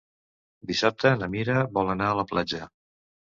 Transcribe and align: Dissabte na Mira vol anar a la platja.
Dissabte 0.71 1.11
na 1.19 1.29
Mira 1.35 1.59
vol 1.77 1.93
anar 1.97 2.09
a 2.13 2.17
la 2.23 2.27
platja. 2.33 2.63